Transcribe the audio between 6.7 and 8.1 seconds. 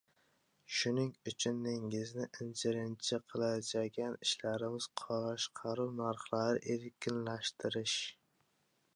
erkinlashtirish